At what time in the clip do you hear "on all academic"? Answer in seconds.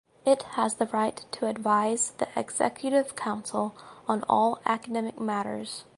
4.07-5.19